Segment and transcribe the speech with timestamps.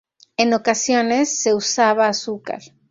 [0.35, 2.61] En ocasiones se usaba azúcar.